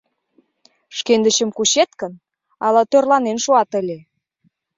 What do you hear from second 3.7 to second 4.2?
ыле?